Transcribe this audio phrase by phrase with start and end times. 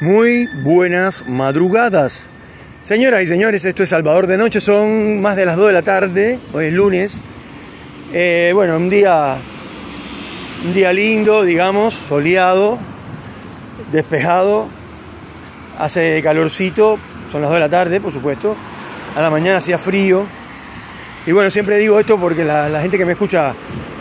[0.00, 2.28] Muy buenas madrugadas.
[2.82, 5.82] Señoras y señores, esto es Salvador de Noche, son más de las 2 de la
[5.82, 7.22] tarde, hoy es lunes.
[8.12, 9.36] Eh, bueno, un día,
[10.66, 12.80] un día lindo, digamos, soleado,
[13.92, 14.66] despejado,
[15.78, 16.98] hace calorcito,
[17.30, 18.56] son las 2 de la tarde, por supuesto.
[19.16, 20.26] A la mañana hacía frío.
[21.24, 23.54] Y bueno, siempre digo esto porque la, la gente que me escucha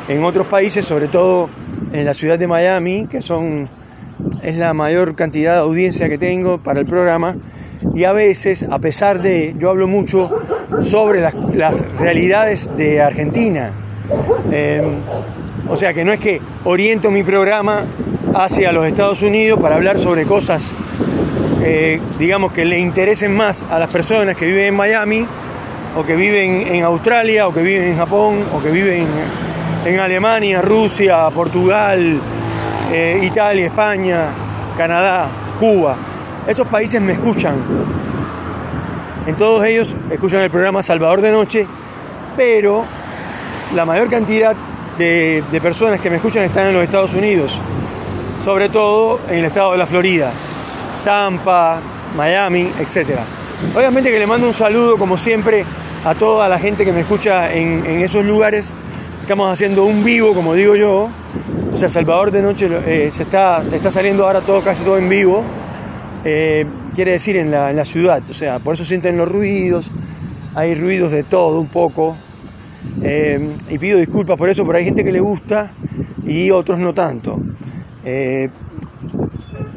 [0.07, 1.51] en otros países, sobre todo
[1.91, 3.69] en la ciudad de Miami, que son
[4.43, 7.35] es la mayor cantidad de audiencia que tengo para el programa
[7.93, 10.29] y a veces, a pesar de, yo hablo mucho
[10.83, 13.71] sobre las, realidades de Argentina.
[14.51, 14.83] Em,
[15.67, 17.85] o sea que no es que oriento mi programa
[18.35, 20.71] hacia los Estados Unidos para hablar sobre cosas,
[21.63, 25.25] eh, digamos, que le interesen más a las personas que viven en Miami,
[25.95, 29.05] o que viven en Australia, o que viven en Japón, o que viven
[29.85, 32.19] en Alemania, Rusia, Portugal,
[32.93, 34.27] eh, Italia, España,
[34.77, 35.27] Canadá,
[35.59, 35.95] Cuba.
[36.45, 37.55] Esos países me escuchan.
[39.25, 41.65] En todos ellos escuchan el programa Salvador de Noche,
[42.37, 42.85] pero
[43.73, 44.55] la mayor cantidad
[44.99, 47.57] de, personas que me escuchan están en los Estados Unidos,
[48.43, 50.31] sobre todo en el estado de la Florida,
[51.03, 51.79] Tampa,
[52.15, 53.17] Miami, etc.
[53.75, 55.65] Obviamente que le mando un saludo, como siempre,
[56.05, 58.73] a toda la gente que me escucha en, en esos lugares.
[59.21, 61.09] Estamos haciendo un vivo, como digo yo,
[61.71, 65.09] o sea, Salvador de Noche eh, se está, está saliendo ahora todo, casi todo en
[65.09, 65.43] vivo.
[66.23, 68.21] Eh, quiere decir en la, ciudad.
[68.29, 69.89] O sea, por eso sienten los ruidos.
[70.55, 72.15] Hay ruidos de todo un poco.
[73.01, 75.71] Eh, y pido disculpas por eso, pero hay gente que le gusta
[76.25, 77.39] y otros no tanto.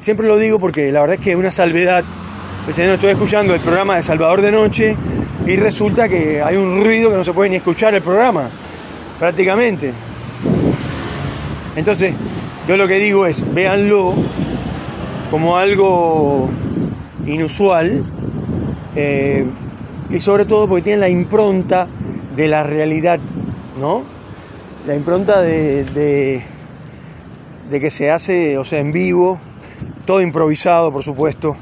[0.00, 2.05] siempre lo digo porque la verdad es que es una salvedad.
[2.64, 4.97] Pues, estoy escuchando el programa de Salvador de Noche
[5.47, 8.48] y resulta que hay un ruido que no se puede ni escuchar el programa,
[9.19, 9.92] prácticamente.
[11.77, 12.15] Entonces,
[12.67, 14.15] yo lo que digo es, véanlo
[15.31, 16.49] como algo
[17.27, 18.03] inusual
[18.95, 19.45] eh,
[20.09, 21.87] y sobre todo porque tiene la impronta
[22.35, 23.21] de la realidad,
[23.78, 24.05] ¿no?
[24.87, 26.43] La impronta de,
[27.71, 29.39] de, que se hace, o sea, en vivo,
[30.06, 31.56] todo improvisado, por supuesto.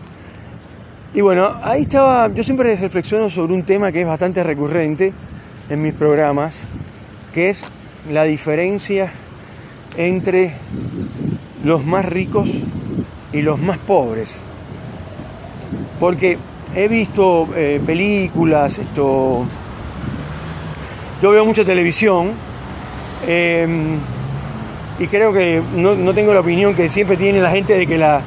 [1.12, 5.12] Y bueno, ahí estaba, yo siempre reflexiono sobre un tema que es bastante recurrente
[5.70, 6.66] en mis programas,
[7.32, 7.64] que es
[8.12, 9.10] la diferencia
[9.96, 10.54] entre
[11.64, 12.50] los más ricos
[13.32, 14.40] y los más pobres.
[15.98, 16.38] Porque
[16.74, 19.44] he visto eh, películas, esto.
[21.22, 22.32] Yo veo mucha televisión
[23.26, 23.96] em,
[24.98, 28.20] y creo que no, tengo la opinión que siempre tiene la gente de que la,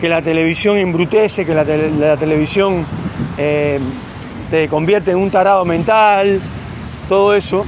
[0.00, 1.64] que la televisión embrutece, que la,
[2.16, 2.86] televisión
[3.36, 3.82] em,
[4.50, 6.40] te convierte en un tarado mental,
[7.08, 7.64] todo eso.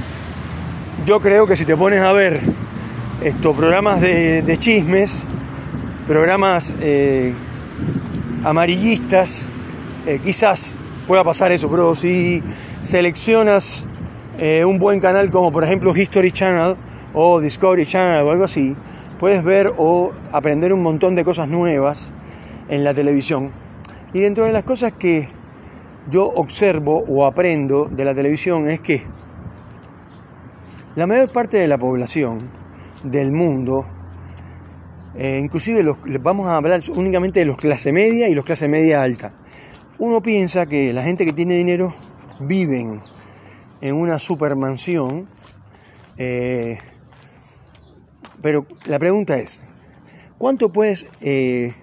[1.05, 2.41] Yo creo que si te pones a ver
[3.21, 5.25] estos programas de, chismes,
[6.05, 7.33] programas eh,
[8.43, 9.47] amarillistas,
[10.05, 10.75] eh, quizás
[11.07, 12.43] pueda pasar eso, pero si
[12.81, 13.85] seleccionas
[14.37, 16.75] eh, un buen canal como por ejemplo History Channel
[17.13, 18.75] o Discovery Channel o algo así,
[19.19, 22.13] puedes ver o aprender un montón de cosas nuevas
[22.69, 23.49] en la televisión.
[24.13, 25.29] Y dentro de las cosas que
[26.09, 29.01] yo observo o aprendo de la televisión es que
[30.95, 32.56] la mayor parte de la población
[33.03, 33.85] del mundo,
[35.15, 39.01] eh, inclusive los, vamos a hablar únicamente de los clase media y los clase media
[39.01, 39.33] alta.
[39.99, 41.93] Uno piensa que la gente que tiene dinero
[42.39, 43.01] viven
[43.81, 45.27] en una supermansión,
[46.17, 46.77] eh,
[48.41, 49.63] pero la pregunta es,
[50.37, 51.73] ¿cuánto puedes, eh,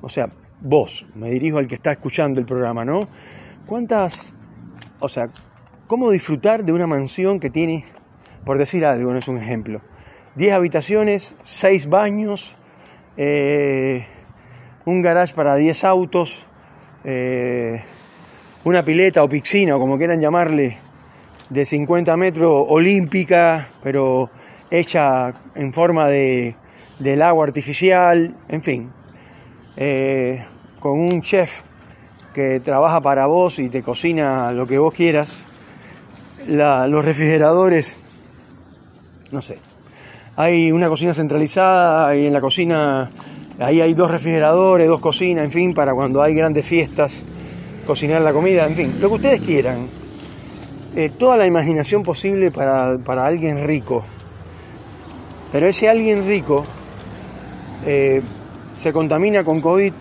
[0.00, 0.30] o sea,
[0.62, 3.00] vos, me dirijo al que está escuchando el programa, ¿no?
[3.66, 4.34] ¿Cuántas,
[5.00, 5.28] o sea,
[5.86, 7.84] cómo disfrutar de una mansión que tiene,
[8.44, 9.82] por decir algo, no es un ejemplo,
[10.36, 12.56] 10 habitaciones, 6 baños,
[13.16, 14.06] eh,
[14.84, 16.44] un garage para 10 autos,
[17.04, 17.82] eh,
[18.64, 20.76] una pileta o piscina, o como quieran llamarle,
[21.48, 24.30] de 50 metros, olímpica, pero
[24.70, 26.54] hecha en forma de,
[26.98, 28.92] del agua artificial, en fin,
[29.76, 30.44] eh,
[30.80, 31.62] con un chef
[32.34, 35.46] que trabaja para vos y te cocina lo que vos quieras,
[36.46, 37.98] los refrigeradores,
[39.32, 39.58] no sé,
[40.36, 43.10] hay una cocina centralizada y en la cocina
[43.58, 47.22] ahí hay dos refrigeradores, dos cocinas, en fin, para cuando hay grandes fiestas,
[47.86, 49.86] cocinar la comida, en fin, lo que ustedes quieran.
[50.94, 54.04] Eh, toda la imaginación posible para, alguien rico.
[55.52, 56.64] Pero ese alguien rico
[57.86, 58.20] eh,
[58.74, 59.92] se contamina con COVID,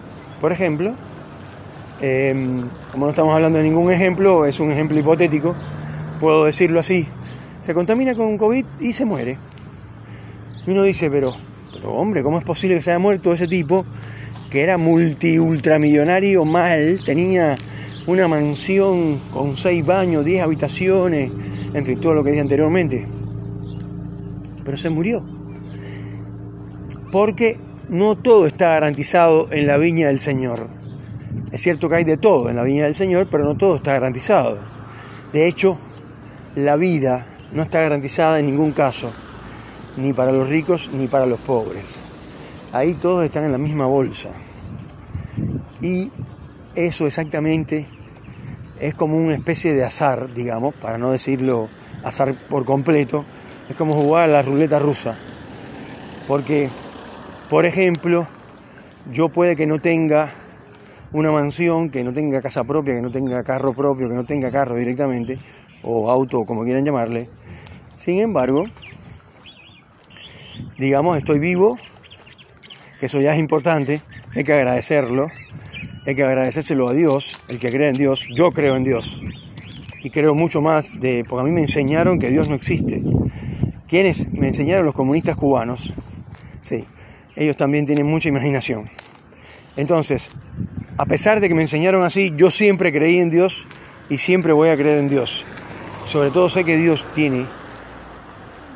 [0.41, 0.93] por ejemplo.
[2.01, 5.55] Em, como no estamos hablando de ningún ejemplo, es un ejemplo hipotético,
[6.19, 7.07] puedo decirlo así.
[7.61, 9.37] Se contamina con COVID y se muere.
[10.65, 11.33] Y uno dice, pero,
[11.73, 13.85] pero hombre, ¿cómo es posible que se haya muerto ese tipo
[14.50, 17.56] que era multi ultramillonario mal, tenía
[18.07, 21.31] una mansión con seis baños, diez habitaciones,
[21.73, 23.06] en fin, todo lo que dije anteriormente.
[24.63, 25.23] Pero se murió.
[27.11, 27.57] Porque
[27.89, 30.69] no todo está garantizado en la viña del Señor.
[31.51, 33.94] Es cierto que hay de todo en la viña del Señor, pero no todo está
[33.94, 34.59] garantizado.
[35.33, 35.77] De hecho,
[36.56, 39.11] la vida no está garantizada en ningún caso,
[39.97, 42.00] ni para los ricos ni para los pobres.
[42.71, 44.30] Ahí todos están en la misma bolsa.
[45.81, 46.12] Y
[46.75, 47.88] eso exactamente
[48.80, 51.69] es como una especie de azar, digamos, para no decirlo
[52.03, 53.25] azar por completo,
[53.69, 55.18] es como jugar a la ruleta rusa.
[56.27, 56.69] Porque,
[57.50, 58.27] por ejemplo,
[59.12, 60.30] yo puede que no tenga
[61.13, 64.51] una mansión, que no tenga casa propia, que no tenga carro propio, que no tenga
[64.51, 65.38] carro directamente,
[65.83, 67.30] o auto, como quieran llamarle.
[67.95, 68.65] Sin embargo,
[70.77, 71.77] digamos, estoy vivo,
[73.00, 74.01] que eso ya es importante,
[74.36, 75.30] hay que agradecerlo,
[76.06, 79.22] hay que agradecérselo a Dios, el que cree en Dios, yo creo en Dios.
[80.04, 83.01] Y creo mucho más de, porque a mí me enseñaron que Dios no existe.
[83.88, 84.31] ¿Quiénes?
[84.31, 85.94] Me enseñaron los comunistas cubanos.
[86.62, 86.86] Sí,
[87.36, 88.88] ellos también tienen mucha imaginación.
[89.78, 90.30] Entonces,
[90.98, 93.66] a pesar de que me enseñaron así, yo siempre creí en Dios
[94.10, 95.44] y siempre voy a creer en Dios.
[96.06, 97.45] Sobre todo sé que Dios tiene,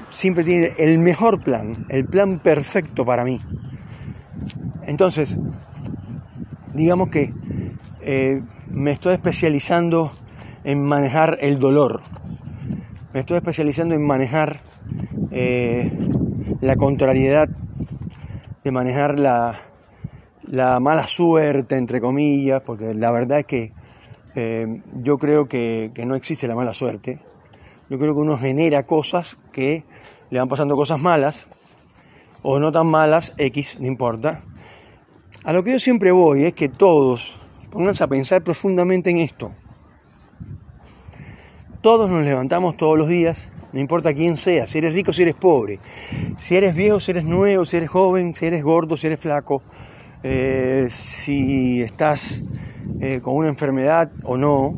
[0.10, 3.40] siempre tiene el mejor plan, el plan perfecto para mí.
[4.86, 5.40] Entonces,
[6.74, 7.34] digamos que
[8.02, 8.42] eh,
[8.72, 10.12] me estoy especializando
[10.64, 12.02] en manejar el dolor,
[13.14, 14.62] me estoy especializando en manejar
[15.32, 15.92] eh,
[16.62, 17.50] la contrariedad,
[18.64, 19.56] de manejar la,
[20.44, 23.72] la, mala suerte, entre comillas, porque la verdad es que
[24.36, 27.20] eh, yo creo que no existe la mala suerte.
[27.90, 29.84] Yo creo que uno genera cosas que
[30.30, 31.48] le van pasando cosas malas,
[32.42, 34.44] o no tan malas, X, no importa,
[35.44, 37.38] a lo que yo siempre voy es que todos,
[37.72, 39.52] pónganse a pensar profundamente en esto.
[41.82, 45.36] Todos nos levantamos todos los días, no importa quién sea, si eres rico, si eres
[45.36, 45.80] pobre,
[46.40, 49.62] si eres viejo, si eres nuevo, si eres joven, si eres gordo, si eres flaco,
[50.24, 52.44] eh, si estás
[53.00, 54.76] eh, con una enfermedad o no,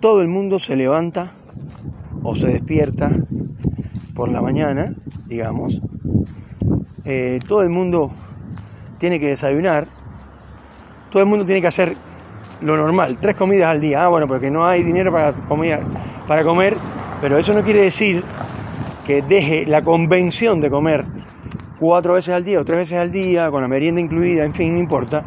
[0.00, 1.32] todo el mundo se levanta
[2.26, 3.08] o se despierta
[4.12, 4.92] por la mañana,
[5.26, 5.80] digamos,
[7.04, 8.10] eh, todo el mundo
[8.98, 9.86] tiene que desayunar,
[11.10, 11.96] todo el mundo tiene que hacer
[12.62, 14.04] lo normal, tres comidas al día.
[14.04, 15.34] Ah, bueno, porque no hay dinero para,
[16.26, 16.76] para comer,
[17.20, 18.24] pero eso no quiere decir
[19.06, 21.04] que deje la convención de comer
[21.78, 24.74] cuatro veces al día o tres veces al día, con la merienda incluida, en fin,
[24.74, 25.24] no importa.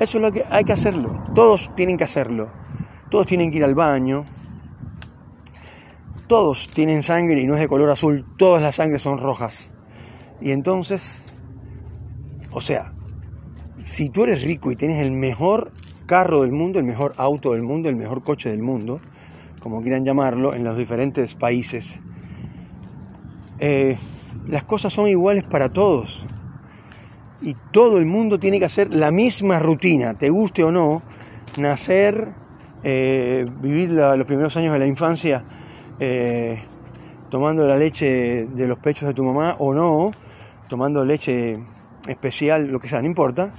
[0.00, 1.22] Eso es lo que hay que hacerlo.
[1.36, 2.48] Todos tienen que hacerlo.
[3.10, 4.22] Todos tienen que ir al baño.
[6.32, 8.24] Todos tienen sangre y no es de color azul.
[8.38, 9.70] Todas las sangres son rojas.
[10.40, 11.26] Y entonces,
[12.52, 12.94] o sea,
[13.80, 15.72] si tú eres rico y tienes el mejor
[16.06, 19.02] carro del mundo, el mejor auto del mundo, el mejor coche del mundo,
[19.60, 22.00] como quieran llamarlo, en los diferentes países,
[23.58, 23.98] eh,
[24.46, 26.26] las cosas son iguales para todos.
[27.42, 31.02] Y todo el mundo tiene que hacer la misma rutina, te guste o no,
[31.58, 32.32] nacer,
[32.84, 35.44] eh, vivir los primeros años de la infancia
[36.04, 36.58] eh,
[37.30, 40.10] tomando la leche de los pechos de tu mamá o no,
[40.68, 41.60] tomando leche
[42.08, 43.52] especial, lo que sea, no importa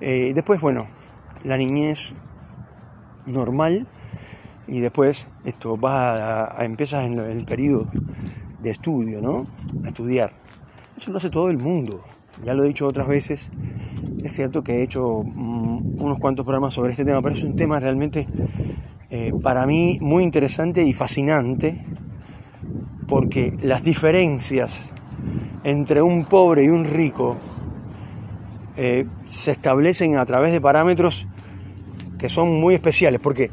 [0.00, 0.86] eh, después, bueno,
[1.44, 2.12] la niñez
[3.26, 3.86] normal
[4.66, 7.86] y después esto va a, empiezas en el periodo
[8.60, 9.44] de estudio, ¿no?
[9.84, 10.32] A estudiar.
[10.96, 12.02] Eso lo hace todo el mundo.
[12.44, 13.52] Ya lo he dicho otras veces.
[14.24, 17.54] Es cierto que he hecho mm, unos cuantos programas sobre este tema, pero es un
[17.54, 18.26] tema realmente
[19.18, 21.82] eh, para mí muy interesante y fascinante
[23.08, 24.90] porque las diferencias
[25.64, 27.38] entre un pobre y un rico
[28.76, 31.26] eh, se establecen a través de parámetros
[32.18, 33.50] que son muy especiales, porque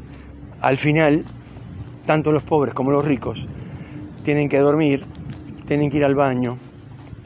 [0.60, 1.24] al final,
[2.04, 3.48] tanto los pobres como los ricos
[4.22, 5.06] tienen que dormir,
[5.64, 6.58] tienen que ir al baño,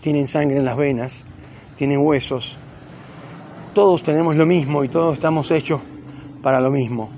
[0.01, 1.27] tienen sangre en las venas,
[1.75, 2.57] tienen huesos,
[3.75, 5.81] todos tenemos lo mismo y todos estamos hechos
[6.41, 7.11] para lo mismo.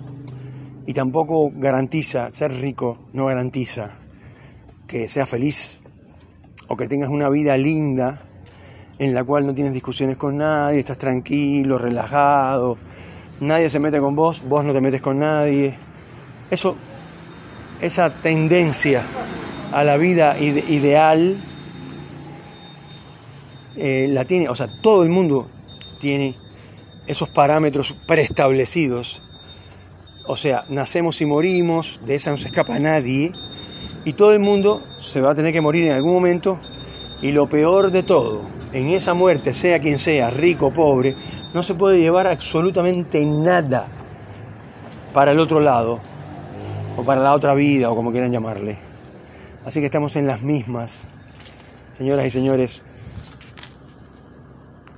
[0.90, 3.92] Y tampoco garantiza, ser rico no garantiza
[4.88, 5.78] que seas feliz
[6.66, 8.22] o que tengas una vida linda
[8.98, 12.76] en la cual no tienes discusiones con nadie, estás tranquilo, relajado,
[13.38, 15.76] nadie se mete con vos, vos no te metes con nadie.
[16.50, 16.74] Eso,
[17.80, 19.04] esa tendencia
[19.70, 21.40] a la vida ideal
[23.76, 25.48] eh, la tiene, o sea, todo el mundo
[26.00, 26.34] tiene
[27.06, 29.22] esos parámetros preestablecidos.
[30.30, 33.32] O sea, nacemos y morimos, de esa no se escapa nadie,
[34.04, 36.56] y todo el mundo se va a tener que morir en algún momento,
[37.20, 41.16] y lo peor de todo, en esa muerte, sea quien sea, rico o pobre,
[41.52, 43.88] no se puede llevar absolutamente nada
[45.12, 45.98] para el otro lado,
[46.96, 48.78] o para la otra vida, o como quieran llamarle.
[49.66, 51.08] Así que estamos en las mismas.
[51.92, 52.84] Señoras y señores,